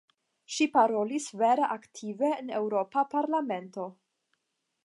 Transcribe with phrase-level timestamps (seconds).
[0.53, 3.87] Ŝi parolis vere aktive en Eŭropa parlamento.